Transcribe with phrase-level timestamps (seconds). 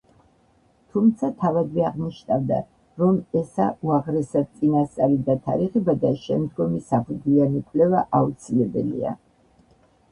[0.93, 2.57] თუმცა თავადვე აღნიშნავდა,
[3.03, 9.17] რომ ესა უაღრესად წინასწარი დათარიღება და შემდგომი საფუძვლიანი კვლევა აუცილებელია.